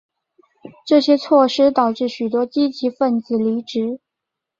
[0.87, 3.99] 这些措施导致许多积极份子离职。